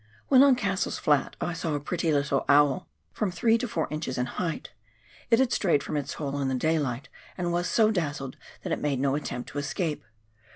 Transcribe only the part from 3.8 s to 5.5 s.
inches in height; it